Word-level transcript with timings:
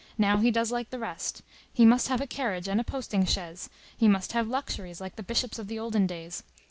Now 0.17 0.37
he 0.37 0.49
does 0.49 0.71
like 0.71 0.89
the 0.89 0.97
rest; 0.97 1.43
he 1.71 1.85
must 1.85 2.07
have 2.07 2.19
a 2.21 2.25
carriage 2.25 2.67
and 2.67 2.81
a 2.81 2.83
posting 2.83 3.23
chaise, 3.23 3.69
he 3.95 4.07
must 4.07 4.31
have 4.31 4.47
luxuries, 4.47 4.99
like 4.99 5.15
the 5.15 5.21
bishops 5.21 5.59
of 5.59 5.67
the 5.67 5.77
olden 5.77 6.07
days. 6.07 6.41